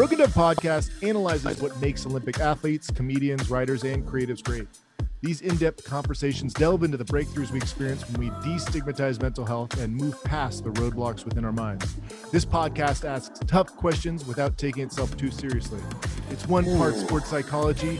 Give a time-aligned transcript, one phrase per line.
[0.00, 4.66] Broken Dove Podcast analyzes what makes Olympic athletes, comedians, writers, and creatives great.
[5.22, 9.78] These in depth conversations delve into the breakthroughs we experience when we destigmatize mental health
[9.78, 11.94] and move past the roadblocks within our minds.
[12.32, 15.80] This podcast asks tough questions without taking itself too seriously.
[16.30, 17.96] It's one part sports psychology,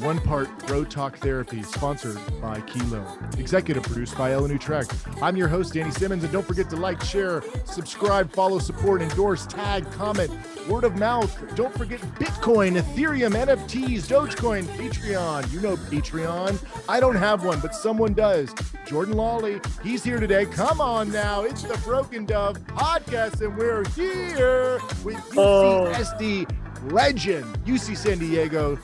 [0.00, 3.04] one part road talk therapy, sponsored by Kilo.
[3.36, 4.94] Executive produced by Ellen Utrecht.
[5.20, 9.44] I'm your host, Danny Simmons, and don't forget to like, share, subscribe, follow, support, endorse,
[9.46, 10.30] tag, comment,
[10.68, 11.36] word of mouth.
[11.56, 15.52] Don't forget Bitcoin, Ethereum, NFTs, Dogecoin, Patreon.
[15.52, 16.59] You know Patreon.
[16.88, 18.54] I don't have one, but someone does.
[18.86, 20.46] Jordan Lawley, he's here today.
[20.46, 21.42] Come on now.
[21.42, 25.92] It's the Broken Dove podcast, and we're here with oh.
[25.94, 28.78] UCSD legend, UC San Diego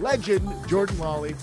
[0.00, 1.34] legend, Jordan Lawley.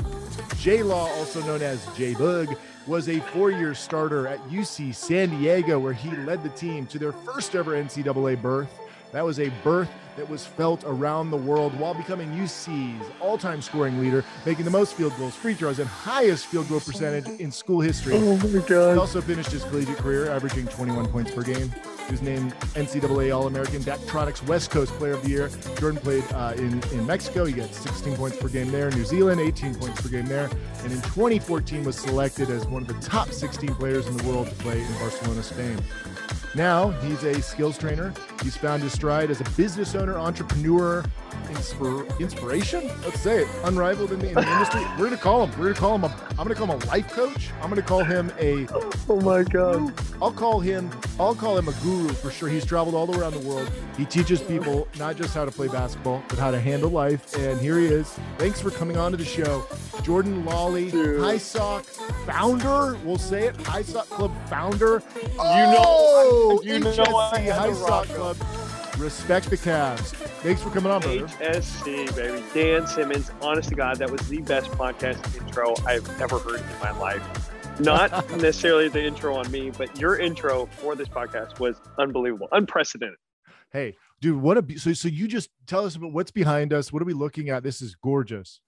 [0.58, 5.30] J Law, also known as J Boog, was a four year starter at UC San
[5.30, 8.70] Diego, where he led the team to their first ever NCAA berth.
[9.12, 13.62] That was a birth that was felt around the world while becoming UC's all time
[13.62, 17.52] scoring leader, making the most field goals, free throws, and highest field goal percentage in
[17.52, 18.16] school history.
[18.16, 18.94] Oh my God.
[18.94, 21.74] He also finished his collegiate career averaging 21 points per game.
[22.06, 25.50] He was named NCAA All American, Daktronics West Coast Player of the Year.
[25.78, 27.46] Jordan played uh, in, in Mexico.
[27.46, 28.90] He got 16 points per game there.
[28.92, 30.50] New Zealand, 18 points per game there.
[30.84, 34.50] And in 2014 was selected as one of the top 16 players in the world
[34.50, 35.78] to play in Barcelona, Spain.
[36.56, 38.14] Now he's a skills trainer.
[38.42, 41.04] He's found his stride as a business owner, entrepreneur,
[41.46, 42.88] inspir- inspiration.
[43.04, 44.82] Let's say it, unrivaled in the, in the industry.
[44.98, 45.60] We're gonna call him.
[45.60, 46.16] We're gonna call him a.
[46.32, 47.50] I'm gonna call him a life coach.
[47.62, 48.68] I'm gonna call him a.
[49.10, 49.94] Oh my God.
[50.22, 50.90] I'll call him.
[51.20, 52.50] I'll call him a guru for sure.
[52.50, 53.70] He's traveled all around the world.
[53.98, 57.36] He teaches people not just how to play basketball, but how to handle life.
[57.38, 58.18] And here he is.
[58.38, 59.66] Thanks for coming on to the show,
[60.04, 61.20] Jordan Lawley, Dude.
[61.22, 61.86] High Sock
[62.26, 62.98] founder.
[63.04, 65.04] We'll say it, High Sock Club founder.
[65.38, 66.49] oh, you know oh!
[66.58, 68.38] HSC I had High Sock Club.
[68.98, 70.14] Respect the Cavs.
[70.42, 71.20] Thanks for coming on, brother.
[71.20, 72.44] HSC, baby.
[72.54, 76.80] Dan Simmons, honest to God, that was the best podcast intro I've ever heard in
[76.82, 77.80] my life.
[77.80, 83.18] Not necessarily the intro on me, but your intro for this podcast was unbelievable, unprecedented.
[83.72, 86.92] Hey, dude, what a so so you just tell us about what's behind us.
[86.92, 87.64] What are we looking at?
[87.64, 88.60] This is gorgeous.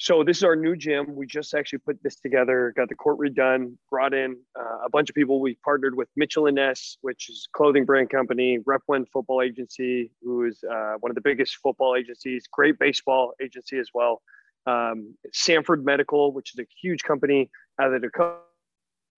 [0.00, 1.16] So this is our new gym.
[1.16, 5.10] We just actually put this together, got the court redone, brought in uh, a bunch
[5.10, 5.40] of people.
[5.40, 9.42] We partnered with Mitchell and Ness, which is a clothing brand company, Rep One Football
[9.42, 14.22] Agency, who is uh, one of the biggest football agencies, great baseball agency as well.
[14.66, 17.50] Um, Sanford Medical, which is a huge company
[17.80, 18.36] out of the Dakota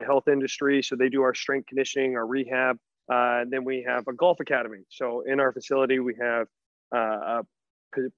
[0.00, 0.82] health industry.
[0.82, 2.78] So they do our strength conditioning, our rehab.
[3.12, 4.78] Uh, and then we have a golf academy.
[4.88, 6.46] So in our facility, we have
[6.94, 7.42] uh, a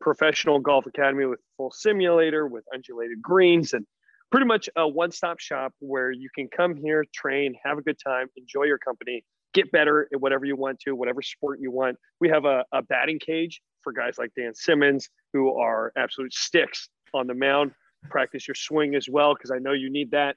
[0.01, 3.87] professional golf academy with full simulator, with undulated greens, and
[4.31, 8.29] pretty much a one-stop shop where you can come here, train, have a good time,
[8.37, 11.97] enjoy your company, get better at whatever you want to, whatever sport you want.
[12.21, 16.89] We have a, a batting cage for guys like Dan Simmons who are absolute sticks
[17.13, 17.73] on the mound.
[18.09, 20.37] Practice your swing as well because I know you need that.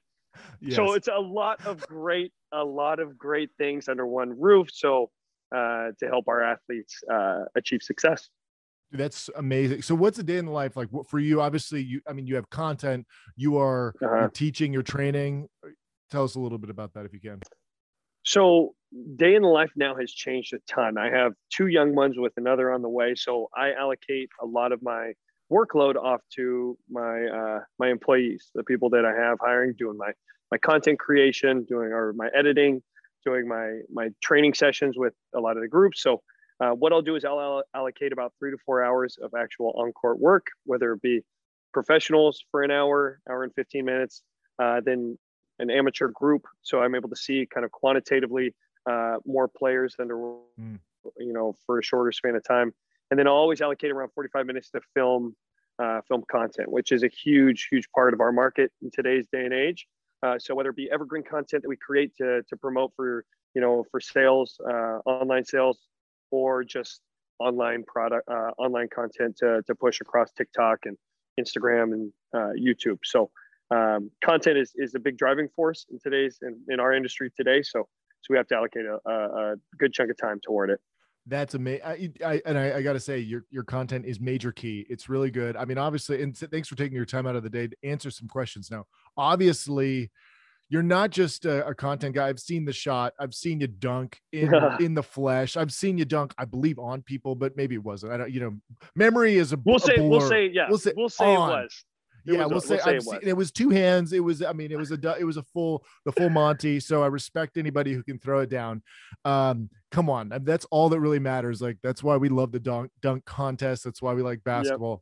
[0.74, 4.68] So it's a lot of great, a lot of great things under one roof.
[4.72, 5.10] So
[5.54, 8.28] uh, to help our athletes uh, achieve success.
[8.90, 9.82] Dude, That's amazing.
[9.82, 11.40] So, what's a day in the life like for you?
[11.40, 12.00] Obviously, you.
[12.08, 13.06] I mean, you have content.
[13.36, 14.28] You are Uh-huh.
[14.32, 14.72] teaching.
[14.72, 15.48] You're training.
[16.10, 17.40] Tell us a little bit about that if you can.
[18.24, 18.74] So
[19.16, 20.98] day in the life now has changed a ton.
[20.98, 24.72] I have two young ones with another on the way, so I allocate a lot
[24.72, 25.12] of my
[25.52, 30.12] workload off to my uh, my employees, the people that I have hiring, doing my
[30.52, 32.82] my content creation, doing or my editing,
[33.24, 36.02] doing my my training sessions with a lot of the groups.
[36.02, 36.22] So
[36.60, 39.92] uh, what I'll do is I'll allocate about three to four hours of actual on
[39.92, 41.22] court work, whether it be
[41.72, 44.22] professionals for an hour, hour and 15 minutes,
[44.58, 45.18] uh, then
[45.58, 46.46] an amateur group.
[46.62, 48.54] So I'm able to see kind of quantitatively
[48.90, 50.78] uh, more players than there were, Mm.
[51.18, 52.72] you know, for a shorter span of time.
[53.10, 55.36] And then I'll always allocate around 45 minutes to film,
[55.78, 59.44] uh, film content, which is a huge, huge part of our market in today's day
[59.44, 59.86] and age.
[60.22, 63.24] Uh, so whether it be evergreen content that we create to, to promote for,
[63.54, 65.78] you know, for sales, uh, online sales,
[66.30, 67.00] or just
[67.38, 70.96] online product, uh, online content to, to push across TikTok and
[71.38, 72.98] Instagram and uh, YouTube.
[73.04, 73.30] So
[73.70, 77.62] um, content is, is a big driving force in today's in, in our industry today.
[77.62, 77.88] So
[78.26, 80.80] so we have to allocate a, a, good chunk of time toward it.
[81.28, 81.82] That's amazing.
[81.84, 84.86] I, I and I, I got to say, your your content is major key.
[84.88, 85.56] It's really good.
[85.56, 88.10] I mean, obviously, and thanks for taking your time out of the day to answer
[88.10, 88.70] some questions.
[88.70, 88.84] Now,
[89.16, 90.10] obviously,
[90.68, 92.28] you're not just a, a content guy.
[92.28, 93.12] I've seen the shot.
[93.18, 95.56] I've seen you dunk in in the flesh.
[95.56, 96.34] I've seen you dunk.
[96.38, 98.12] I believe on people, but maybe it wasn't.
[98.12, 98.32] I don't.
[98.32, 98.56] You know,
[98.94, 99.58] memory is a.
[99.64, 101.50] We'll a say we'll say yeah We'll say we'll say on.
[101.50, 101.84] it was.
[102.26, 103.28] It yeah, was we'll say, we'll say seen, was.
[103.28, 104.12] it was two hands.
[104.12, 106.80] It was, I mean, it was a, it was a full, the full Monty.
[106.80, 108.82] So I respect anybody who can throw it down.
[109.24, 111.62] Um, come on, that's all that really matters.
[111.62, 113.84] Like that's why we love the dunk dunk contest.
[113.84, 114.94] That's why we like basketball.
[114.94, 115.00] Yep.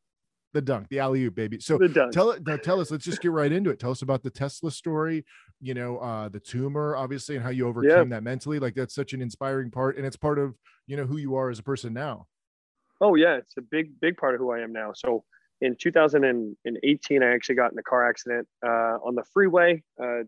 [0.52, 1.58] The dunk, the alley oop, baby.
[1.58, 2.90] So tell it, tell us.
[2.90, 3.80] Let's just get right into it.
[3.80, 5.24] Tell us about the Tesla story.
[5.60, 8.08] You know, uh, the tumor, obviously, and how you overcame yep.
[8.08, 8.58] that mentally.
[8.58, 10.54] Like that's such an inspiring part, and it's part of
[10.86, 12.26] you know who you are as a person now.
[13.00, 14.92] Oh yeah, it's a big big part of who I am now.
[14.94, 15.24] So
[15.60, 20.24] in 2018, I actually got in a car accident uh, on the freeway, uh,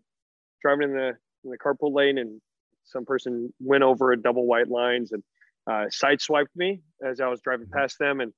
[0.62, 1.12] driving in the
[1.44, 2.40] in the carpool lane, and
[2.84, 5.23] some person went over a double white lines and
[5.67, 7.78] uh, sideswiped me as I was driving mm-hmm.
[7.78, 8.32] past them, and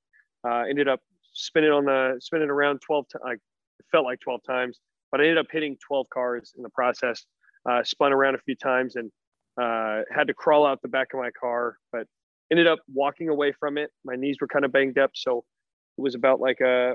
[0.47, 1.01] uh, ended up
[1.33, 3.23] spinning on the spinning around 12 times.
[3.23, 3.39] Like
[3.79, 4.79] it felt like 12 times,
[5.11, 7.25] but I ended up hitting 12 cars in the process.
[7.69, 9.11] Uh, spun around a few times and
[9.61, 12.07] uh, had to crawl out the back of my car, but
[12.51, 13.89] ended up walking away from it.
[14.05, 15.43] My knees were kind of banged up, so
[15.97, 16.93] it was about like a,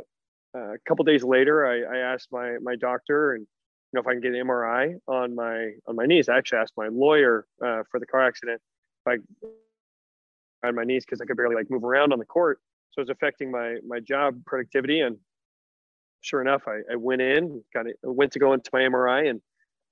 [0.55, 1.67] a couple days later.
[1.67, 3.47] I, I asked my my doctor and you
[3.93, 6.29] know if I can get an MRI on my on my knees.
[6.29, 8.61] I actually asked my lawyer uh, for the car accident
[9.07, 12.59] if I on my knees because I could barely like move around on the court,
[12.91, 15.01] so it was affecting my my job productivity.
[15.01, 15.19] And
[16.25, 19.41] sure enough, I, I went in, got it, went to go into my MRI, and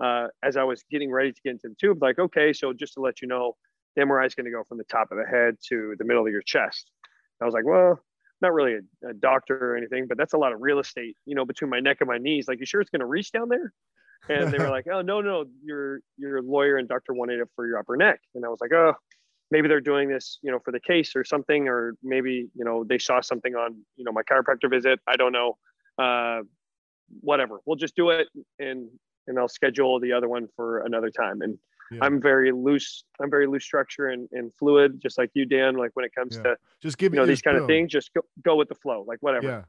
[0.00, 2.94] uh, as I was getting ready to get into the tube, like okay, so just
[2.94, 3.56] to let you know,
[3.94, 6.26] the MRI is going to go from the top of the head to the middle
[6.26, 6.90] of your chest.
[7.40, 8.00] I was like, well,
[8.40, 11.34] not really a, a, doctor or anything, but that's a lot of real estate, you
[11.34, 12.46] know, between my neck and my knees.
[12.48, 13.72] Like, you sure it's going to reach down there?
[14.28, 17.66] And they were like, oh, no, no, your, your lawyer and doctor wanted it for
[17.66, 18.20] your upper neck.
[18.34, 18.94] And I was like, oh,
[19.50, 22.84] maybe they're doing this, you know, for the case or something, or maybe, you know,
[22.84, 24.98] they saw something on, you know, my chiropractor visit.
[25.06, 25.56] I don't know.
[25.98, 26.40] Uh,
[27.20, 27.60] whatever.
[27.66, 28.28] We'll just do it
[28.58, 28.88] and,
[29.26, 31.42] and I'll schedule the other one for another time.
[31.42, 31.58] And
[31.90, 31.98] yeah.
[32.02, 33.04] I'm very loose.
[33.20, 35.76] I'm very loose structure and, and fluid, just like you, Dan.
[35.76, 36.42] Like when it comes yeah.
[36.42, 39.04] to just give you know these kind of things, just go, go with the flow,
[39.06, 39.46] like whatever.
[39.46, 39.62] Yeah.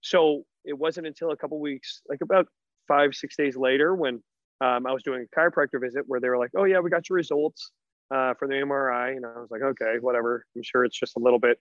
[0.00, 2.46] So it wasn't until a couple weeks, like about
[2.86, 4.22] five six days later, when
[4.60, 7.08] um, I was doing a chiropractor visit, where they were like, "Oh yeah, we got
[7.08, 7.72] your results
[8.14, 10.44] uh, for the MRI," and I was like, "Okay, whatever.
[10.54, 11.58] I'm sure it's just a little bit,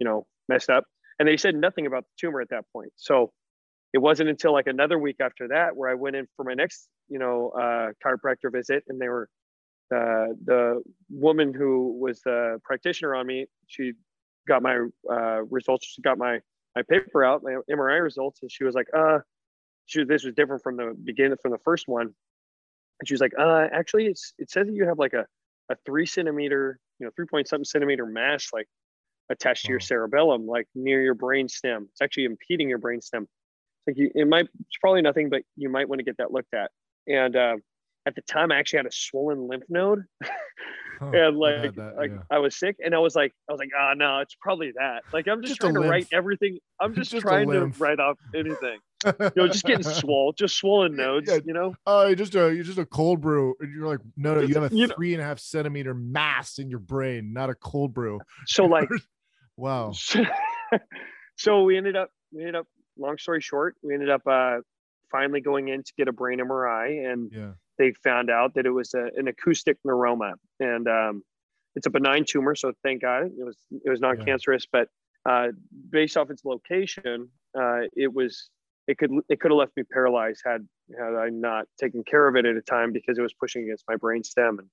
[0.00, 0.84] you know, messed up."
[1.18, 2.92] And they said nothing about the tumor at that point.
[2.96, 3.32] So
[3.92, 6.88] it wasn't until like another week after that where I went in for my next,
[7.08, 9.28] you know, uh, chiropractor visit, and they were
[9.94, 13.46] uh, the woman who was the practitioner on me.
[13.66, 13.92] She
[14.46, 15.86] got my uh, results.
[15.86, 16.40] She got my
[16.76, 19.20] my paper out, my MRI results, and she was like, "Uh,
[19.86, 22.08] she this was different from the beginning from the first one."
[23.00, 25.26] And she was like, "Uh, actually, it's it says that you have like a
[25.70, 28.66] a three centimeter, you know, three point something centimeter mass like
[29.30, 31.88] attached to your cerebellum, like near your brain stem.
[31.90, 33.26] It's actually impeding your brain stem."
[33.88, 36.54] like you, it might, it's probably nothing, but you might want to get that looked
[36.54, 36.70] at.
[37.08, 37.56] And uh,
[38.06, 40.04] at the time, I actually had a swollen lymph node.
[41.00, 42.22] Oh, and like, that, like yeah.
[42.28, 44.72] I was sick, and I was like, I was like, ah, oh, no, it's probably
[44.76, 45.04] that.
[45.12, 46.58] Like, I'm just, just trying to write everything.
[46.80, 48.78] I'm just, just trying to write off anything.
[49.06, 51.30] you know, just getting swollen, just swollen nodes.
[51.30, 51.38] Yeah.
[51.44, 54.34] You know, oh, uh, just a, you're just a cold brew, and you're like, no,
[54.34, 57.32] no, you have a you three know, and a half centimeter mass in your brain,
[57.32, 58.18] not a cold brew.
[58.46, 58.88] So like,
[59.58, 59.92] wow.
[61.36, 62.66] so we ended up, we ended up
[62.96, 64.58] long story short, we ended up uh,
[65.10, 67.50] finally going in to get a brain MRI, and yeah.
[67.78, 71.22] they found out that it was a, an acoustic neuroma, and um,
[71.74, 72.54] it's a benign tumor.
[72.54, 74.84] So thank God it was it was non-cancerous, yeah.
[75.24, 75.48] but uh,
[75.90, 77.28] based off its location,
[77.58, 78.50] uh, it was
[78.86, 80.66] it could it could have left me paralyzed had
[80.98, 83.84] had I not taken care of it at a time because it was pushing against
[83.88, 84.58] my brain stem.
[84.58, 84.68] And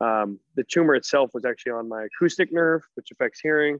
[0.00, 3.78] um, the tumor itself was actually on my acoustic nerve, which affects hearing,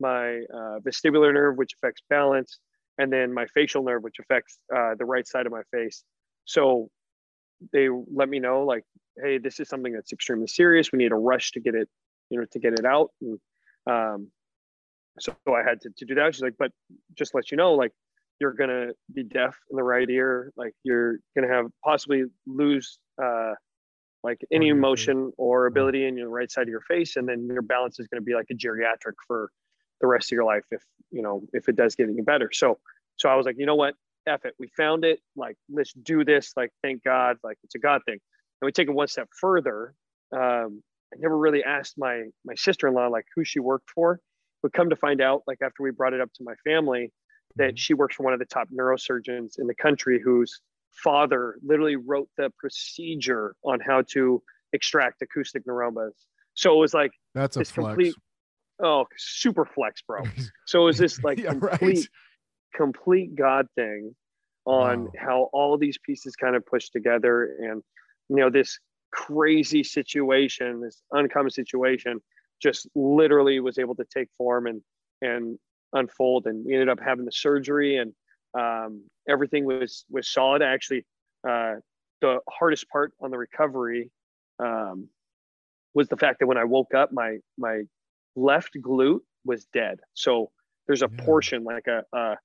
[0.00, 2.58] my uh, vestibular nerve, which affects balance,
[2.98, 6.04] and then my facial nerve, which affects uh, the right side of my face.
[6.44, 6.90] So
[7.72, 8.84] they let me know like,
[9.22, 10.92] hey, this is something that's extremely serious.
[10.92, 11.88] We need a rush to get it,
[12.30, 13.10] you know, to get it out.
[13.20, 13.38] And
[13.86, 14.28] um,
[15.18, 16.34] so, I had to, to do that.
[16.34, 16.72] She's like, but
[17.16, 17.92] just let you know, like,
[18.40, 20.50] you're gonna be deaf in the right ear.
[20.56, 23.52] Like, you're gonna have possibly lose uh,
[24.22, 27.62] like any emotion or ability in your right side of your face, and then your
[27.62, 29.50] balance is gonna be like a geriatric for
[30.00, 32.50] the rest of your life if you know if it does get any better.
[32.52, 32.78] So
[33.16, 33.94] so i was like you know what?
[34.26, 34.54] F it.
[34.58, 35.20] We found it.
[35.36, 36.52] Like let's do this.
[36.56, 37.36] Like thank god.
[37.42, 38.18] Like it's a god thing.
[38.60, 39.94] And we take it one step further.
[40.32, 44.20] Um, i never really asked my my sister-in-law like who she worked for.
[44.62, 47.12] But come to find out like after we brought it up to my family
[47.56, 47.76] that mm-hmm.
[47.76, 50.60] she works for one of the top neurosurgeons in the country whose
[50.92, 54.42] father literally wrote the procedure on how to
[54.72, 56.12] extract acoustic neuromas.
[56.54, 57.74] So it was like that's a flex.
[57.74, 58.14] complete
[58.82, 60.22] oh super flex bro
[60.66, 62.08] so it was this like yeah, complete right.
[62.74, 64.14] complete god thing
[64.66, 65.10] on wow.
[65.18, 67.82] how all these pieces kind of push together and
[68.28, 68.78] you know this
[69.12, 72.20] crazy situation this uncommon situation
[72.62, 74.80] just literally was able to take form and
[75.22, 75.58] and
[75.94, 78.12] unfold and we ended up having the surgery and
[78.58, 81.04] um, everything was was solid actually
[81.48, 81.74] uh,
[82.20, 84.10] the hardest part on the recovery
[84.58, 85.08] um,
[85.94, 87.82] was the fact that when I woke up, my my
[88.36, 90.00] left glute was dead.
[90.14, 90.50] So
[90.86, 91.24] there's a yeah.
[91.24, 92.36] portion like a, a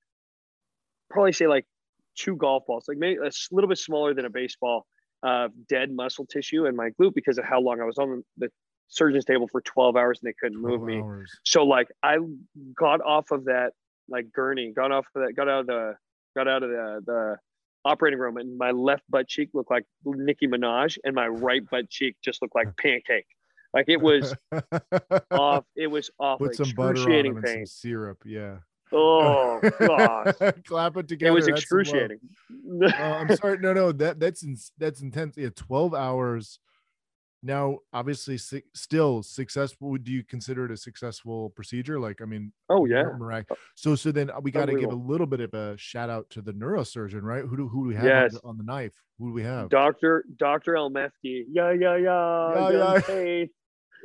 [1.10, 1.66] probably say like
[2.16, 4.86] two golf balls, like maybe a little bit smaller than a baseball,
[5.22, 8.48] uh, dead muscle tissue in my glute because of how long I was on the
[8.88, 11.00] surgeon's table for 12 hours and they couldn't move me.
[11.00, 11.30] Hours.
[11.44, 12.16] So like I
[12.78, 13.70] got off of that
[14.08, 15.94] like gurney, got off of that, got out of the,
[16.36, 17.36] got out of the, the
[17.84, 21.88] operating room and my left butt cheek looked like Nicki Minaj and my right butt
[21.90, 23.26] cheek just looked like pancake.
[23.76, 24.34] Like it was
[25.30, 25.64] off.
[25.76, 26.38] It was off.
[26.38, 27.42] Put some butter on pain.
[27.42, 28.22] some syrup.
[28.24, 28.56] Yeah.
[28.90, 30.34] Oh gosh.
[30.66, 31.30] Clap it together.
[31.30, 32.18] It was excruciating.
[32.82, 33.58] uh, I'm sorry.
[33.58, 35.36] No, no, that that's in, that's intense.
[35.36, 36.58] Yeah, 12 hours.
[37.42, 39.90] Now, obviously, still successful.
[39.90, 42.00] Would you consider it a successful procedure?
[42.00, 43.04] Like, I mean, oh yeah.
[43.74, 46.40] So, so then we got to give a little bit of a shout out to
[46.40, 47.44] the neurosurgeon, right?
[47.44, 48.34] Who do who do we have yes.
[48.36, 48.94] on, the, on, the, knife?
[49.18, 49.68] Who do we have?
[49.68, 51.44] Doctor Doctor Al-Mefty.
[51.50, 52.70] Yeah, yeah, yeah.
[52.70, 53.44] Yeah,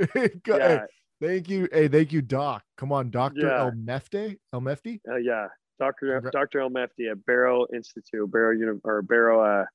[0.15, 0.27] yeah.
[0.47, 0.85] yeah.
[1.21, 1.67] Thank you.
[1.71, 2.63] Hey, thank you, Doc.
[2.77, 3.61] Come on, Doctor yeah.
[3.61, 4.39] Al-Mefty.
[4.53, 5.01] El Mefty.
[5.07, 5.47] Uh, yeah,
[5.79, 9.65] Doctor Doctor Al-Mefty at Barrow Institute, Barrow Uni- or Barrow uh,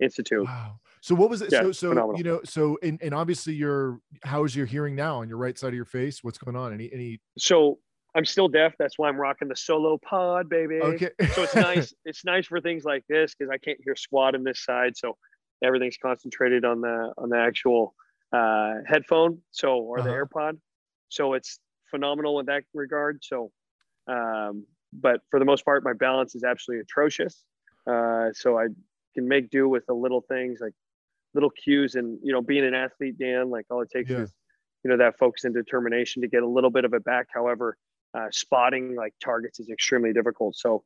[0.00, 0.44] Institute.
[0.44, 0.78] Wow.
[1.00, 1.52] So what was it?
[1.52, 2.18] Yeah, so so phenomenal.
[2.18, 5.56] you know so and, and obviously your how is your hearing now on your right
[5.56, 6.24] side of your face?
[6.24, 6.72] What's going on?
[6.72, 7.78] Any any so
[8.16, 8.74] I'm still deaf.
[8.78, 10.80] That's why I'm rocking the solo pod, baby.
[10.80, 11.10] Okay.
[11.34, 11.94] so it's nice.
[12.04, 14.96] It's nice for things like this because I can't hear squat in this side.
[14.96, 15.16] So
[15.62, 17.94] everything's concentrated on the on the actual
[18.32, 19.38] uh, headphone.
[19.50, 20.24] So or the uh-huh.
[20.24, 20.58] AirPod.
[21.08, 21.58] So it's
[21.90, 23.20] phenomenal in that regard.
[23.22, 23.50] So,
[24.08, 27.44] um, but for the most part, my balance is absolutely atrocious.
[27.86, 28.66] Uh, so I
[29.14, 30.74] can make do with the little things like
[31.34, 34.22] little cues and you know being an athlete dan like all it takes yeah.
[34.22, 34.32] is
[34.82, 37.76] you know that focus and determination to get a little bit of it back however
[38.14, 40.82] uh, spotting like targets is extremely difficult so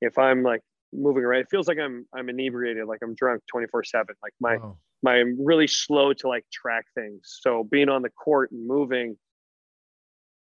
[0.00, 0.60] if i'm like
[0.92, 4.56] moving around it feels like i'm i'm inebriated like i'm drunk 24 7 like my.
[5.02, 9.16] My i'm really slow to like track things so being on the court and moving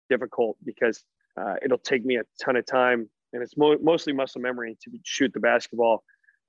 [0.09, 1.03] difficult because
[1.39, 4.91] uh, it'll take me a ton of time and it's mo- mostly muscle memory to
[5.03, 6.03] shoot the basketball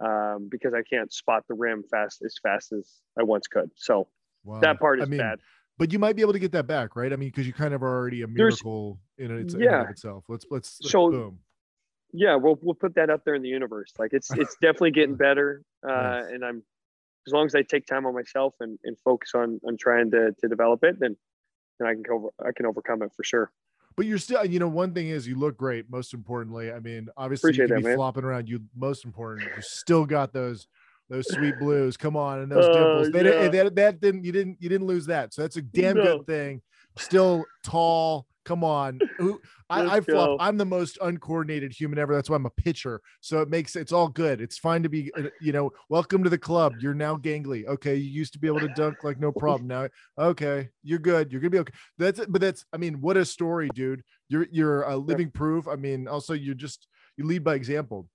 [0.05, 3.71] um, because I can't spot the rim fast as fast as I once could.
[3.77, 4.09] So
[4.45, 4.61] wow.
[4.61, 5.39] that part is I mean, bad.
[5.79, 7.13] But you might be able to get that back, right?
[7.13, 9.85] I mean, because you kind of are already a miracle There's, in, its, yeah.
[9.85, 10.25] in itself.
[10.29, 11.39] Let's, let's, let's so, boom.
[12.17, 13.93] Yeah, we'll we'll put that up there in the universe.
[13.99, 16.25] Like it's it's definitely getting better, uh, nice.
[16.31, 16.63] and I'm
[17.27, 20.35] as long as I take time on myself and, and focus on on trying to
[20.41, 21.17] to develop it, then
[21.79, 23.51] then I can over I can overcome it for sure
[23.97, 25.89] but you're still, you know, one thing is you look great.
[25.91, 27.97] Most importantly, I mean, obviously Appreciate you can that, be man.
[27.97, 28.49] flopping around.
[28.49, 30.67] You most important, you still got those
[31.09, 31.97] those sweet blues.
[31.97, 33.11] Come on, and those uh, dimples.
[33.13, 33.49] They, yeah.
[33.49, 35.33] that, that didn't you didn't you didn't lose that.
[35.33, 36.19] So that's a damn no.
[36.19, 36.63] good thing.
[36.97, 39.01] Still tall, Come on.
[39.19, 40.37] Who I, I flop.
[40.41, 42.15] I'm the most uncoordinated human ever.
[42.15, 43.01] That's why I'm a pitcher.
[43.21, 44.41] So it makes it's all good.
[44.41, 46.75] It's fine to be, uh, you know, welcome to the club.
[46.81, 47.67] You're now gangly.
[47.67, 47.95] Okay.
[47.95, 49.67] You used to be able to dunk like no problem.
[49.69, 51.33] Now, okay, you're good.
[51.33, 51.73] You're gonna be okay.
[51.99, 52.31] That's it.
[52.31, 54.03] But that's, I mean, what a story, dude.
[54.29, 55.67] You're you're a living proof.
[55.67, 56.87] I mean, also you just
[57.17, 58.09] you lead by example.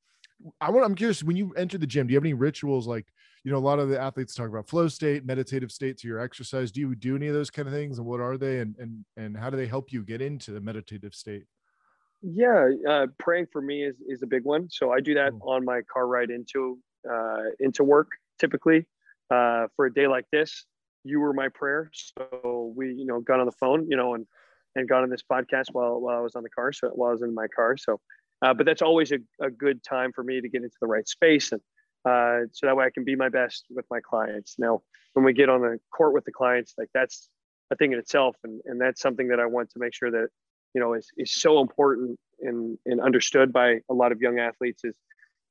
[0.62, 3.06] I want I'm curious when you enter the gym, do you have any rituals like
[3.44, 6.20] you know, a lot of the athletes talk about flow state, meditative state to your
[6.20, 6.72] exercise.
[6.72, 9.06] Do you do any of those kind of things, and what are they, and and
[9.18, 11.46] and how do they help you get into the meditative state?
[12.22, 14.68] Yeah, uh, praying for me is is a big one.
[14.70, 15.54] So I do that oh.
[15.54, 16.80] on my car ride into
[17.10, 18.86] uh, into work typically.
[19.32, 20.66] Uh, for a day like this,
[21.04, 21.92] you were my prayer.
[21.94, 24.26] So we, you know, got on the phone, you know, and
[24.76, 26.74] and got on this podcast while while I was on the car.
[26.74, 27.78] So while I was in my car.
[27.78, 28.00] So,
[28.42, 31.08] uh, but that's always a, a good time for me to get into the right
[31.08, 31.62] space and
[32.06, 34.56] uh, so that way I can be my best with my clients.
[34.58, 34.82] Now,
[35.14, 37.30] when we get on the court with the clients, like that's
[37.72, 40.28] a thing in itself, and and that's something that I want to make sure that
[40.74, 44.84] you know is is so important and and understood by a lot of young athletes
[44.84, 44.96] is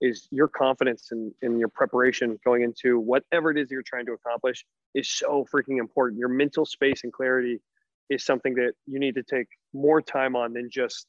[0.01, 4.07] is your confidence and in, in your preparation going into whatever it is you're trying
[4.07, 4.65] to accomplish
[4.95, 6.21] is so freaking important.
[6.21, 7.61] Your mental space and clarity
[8.09, 11.07] is something that you need to take more time on than just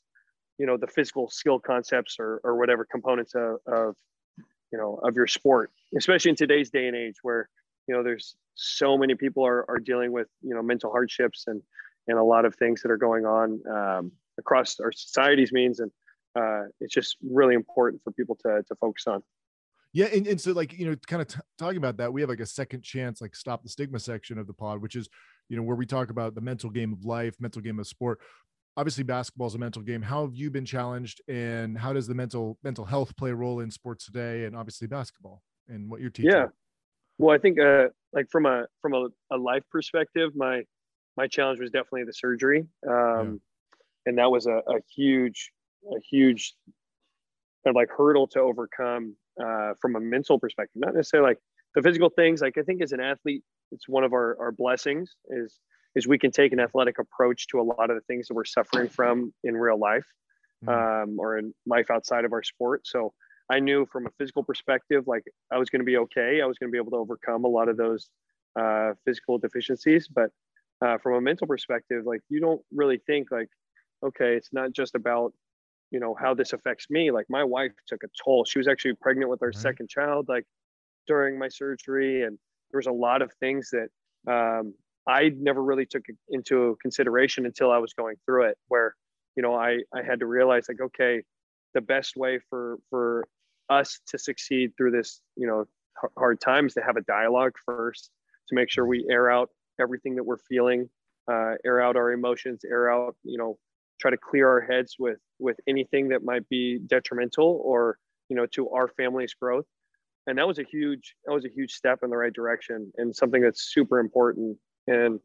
[0.58, 3.96] you know the physical skill concepts or or whatever components of, of
[4.72, 7.50] you know of your sport especially in today's day and age where
[7.88, 11.62] you know there's so many people are, are dealing with you know mental hardships and
[12.08, 15.80] and a lot of things that are going on um, across our society's means.
[15.80, 15.92] And
[16.36, 19.24] uh, it's just really important for people to to focus on.
[19.92, 22.30] Yeah and, and so like you know kind of t- talking about that we have
[22.30, 25.10] like a second chance like stop the stigma section of the pod which is
[25.48, 28.20] you know where we talk about the mental game of life mental game of sport
[28.80, 30.02] obviously basketball is a mental game.
[30.02, 33.60] How have you been challenged and how does the mental mental health play a role
[33.60, 36.32] in sports today and obviously basketball and what you're teaching?
[36.32, 36.46] Yeah.
[37.18, 40.64] Well i think uh like from a from a, a life perspective my
[41.18, 43.26] my challenge was definitely the surgery um yeah.
[44.06, 45.52] and that was a, a huge
[45.92, 46.54] a huge
[47.66, 50.80] kind of like hurdle to overcome uh from a mental perspective.
[50.80, 51.40] Not necessarily like
[51.76, 53.44] the physical things like i think as an athlete
[53.74, 55.60] it's one of our our blessings is
[55.96, 58.46] is we can take an athletic approach to a lot of the things that we're
[58.46, 60.06] suffering from in real life
[60.66, 61.04] mm.
[61.04, 62.86] um, or in life outside of our sport.
[62.86, 63.14] So
[63.50, 66.42] I knew from a physical perspective, like I was going to be okay.
[66.42, 68.10] I was going to be able to overcome a lot of those
[68.60, 70.08] uh, physical deficiencies.
[70.08, 70.30] But
[70.86, 73.50] uh, from a mental perspective, like you don't really think like,
[74.06, 75.34] okay, it's not just about,
[75.92, 77.12] you know, how this affects me.
[77.12, 78.46] Like my wife took a toll.
[78.46, 79.60] She was actually pregnant with our mm-hmm.
[79.60, 80.46] second child, like
[81.08, 82.24] during my surgery.
[82.24, 82.38] And
[82.72, 83.90] there was a lot of things that
[84.32, 84.76] um,
[85.08, 88.96] I never really took into consideration until I was going through it, where,
[89.36, 91.24] you know, I, I had to realize like, okay,
[91.74, 93.26] the best way for, for
[93.70, 95.66] us to succeed through this, you know,
[96.18, 98.10] hard times to have a dialogue first,
[98.50, 100.90] to make sure we air out everything that we're feeling,
[101.32, 103.58] uh, air out our emotions, air out, you know,
[104.00, 107.98] try to clear our heads with with anything that might be detrimental or
[108.30, 109.66] you know to our family's growth.
[110.28, 113.16] And that was a huge that was a huge step in the right direction and
[113.16, 114.58] something that's super important.
[114.90, 115.20] And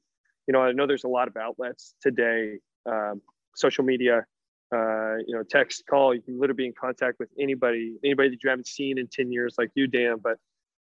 [0.46, 3.22] you know, I know there's a lot of outlets today, um,
[3.54, 4.26] social media,
[4.74, 6.14] uh, you know, text, call.
[6.14, 9.32] You can literally be in contact with anybody, anybody that you haven't seen in 10
[9.32, 10.16] years, like you, Dan.
[10.22, 10.38] But,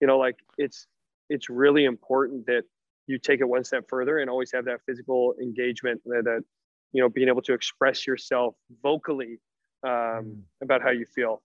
[0.02, 0.88] you know, like it's,
[1.30, 2.64] it's really important that
[3.08, 6.44] you take it one step further and always have that physical engagement that, that
[6.92, 9.40] you know, being able to express yourself vocally
[9.84, 10.42] um, mm.
[10.62, 11.42] about how you feel.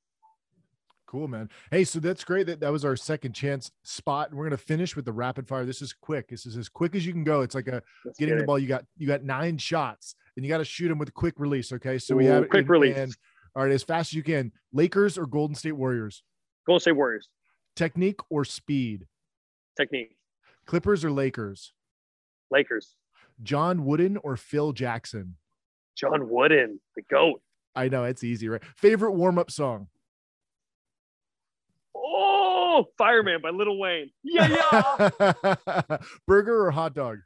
[1.12, 1.50] Cool, man.
[1.70, 2.46] Hey, so that's great.
[2.46, 5.66] That that was our second chance spot, and we're gonna finish with the rapid fire.
[5.66, 6.28] This is quick.
[6.30, 7.42] This is as quick as you can go.
[7.42, 8.58] It's like a Let's getting the ball.
[8.58, 11.34] You got you got nine shots, and you got to shoot them with a quick
[11.36, 11.70] release.
[11.70, 12.96] Okay, so we have quick release.
[12.96, 13.14] And,
[13.54, 14.52] all right, as fast as you can.
[14.72, 16.22] Lakers or Golden State Warriors?
[16.66, 17.28] Golden State Warriors.
[17.76, 19.06] Technique or speed?
[19.76, 20.16] Technique.
[20.64, 21.74] Clippers or Lakers?
[22.50, 22.94] Lakers.
[23.42, 25.36] John Wooden or Phil Jackson?
[25.94, 27.42] John Wooden, the goat.
[27.76, 28.62] I know it's easy, right?
[28.76, 29.88] Favorite warm up song?
[32.74, 34.10] Oh, Fireman by Lil Wayne.
[34.24, 35.96] Yeah, yeah.
[36.26, 37.18] Burger or hot dog?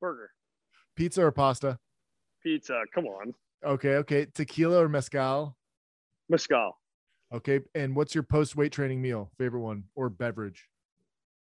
[0.00, 0.30] Burger.
[0.94, 1.76] Pizza or pasta?
[2.40, 2.82] Pizza.
[2.94, 3.34] Come on.
[3.66, 4.26] Okay, okay.
[4.32, 5.56] Tequila or mezcal?
[6.28, 6.78] Mezcal.
[7.34, 7.60] Okay.
[7.74, 9.32] And what's your post weight training meal?
[9.38, 10.68] Favorite one or beverage?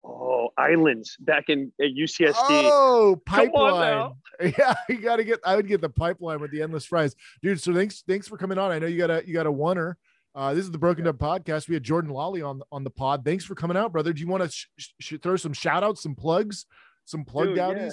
[0.06, 2.36] Oh, islands back in at UCSD.
[2.50, 4.14] Oh, pipeline.
[4.40, 5.40] Yeah, you gotta get.
[5.44, 7.60] I would get the pipeline with the endless fries, dude.
[7.60, 8.72] So thanks, thanks for coming on.
[8.72, 9.96] I know you got a you got a oneer.
[10.38, 11.10] Uh, this is the Broken yeah.
[11.10, 11.68] Up podcast.
[11.68, 13.26] We had Jordan Lawley on on the pod.
[13.26, 14.14] Thanks for coming out, brother.
[14.14, 16.68] Do you want to sh- sh- throw some shout outs, some plugs,
[17.06, 17.90] some plug Dude, Yeah.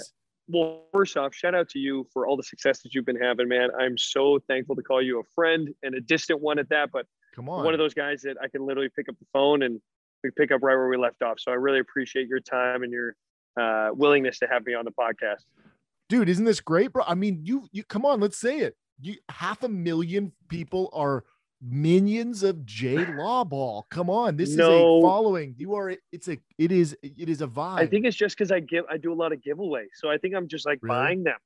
[0.47, 3.47] Well, first off, shout out to you for all the success that you've been having,
[3.47, 3.69] man.
[3.79, 6.91] I'm so thankful to call you a friend and a distant one at that.
[6.91, 9.63] But come on, one of those guys that I can literally pick up the phone
[9.63, 9.81] and
[10.23, 11.39] we pick up right where we left off.
[11.39, 13.15] So I really appreciate your time and your
[13.59, 15.45] uh, willingness to have me on the podcast.
[16.09, 17.03] Dude, isn't this great, bro?
[17.07, 18.75] I mean, you you come on, let's say it.
[19.01, 21.23] You half a million people are
[21.61, 23.83] minions of J Lawball.
[23.89, 24.63] Come on, this no.
[24.63, 25.55] is a following.
[25.57, 25.95] You are.
[26.11, 26.37] It's a.
[26.57, 26.97] It is.
[27.01, 27.79] It is a vibe.
[27.79, 28.85] I think it's just because I give.
[28.89, 30.95] I do a lot of giveaways, so I think I'm just like really?
[30.95, 31.37] buying them.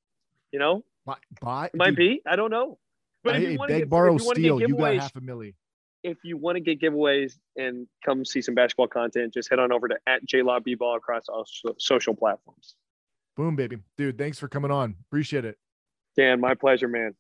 [0.52, 1.15] You know, buy.
[1.41, 2.22] buy might dude, be.
[2.26, 2.78] I don't know.
[3.24, 5.56] But if you want to borrow, if you steal, you got half a milli.
[6.02, 9.74] If you want to get giveaways and come see some basketball content, just head on
[9.74, 11.45] over to at JLawBall across all
[11.78, 12.76] social platforms.
[13.36, 14.17] Boom, baby, dude.
[14.17, 14.95] Thanks for coming on.
[15.08, 15.58] Appreciate it.
[16.15, 17.15] Dan, my pleasure, man.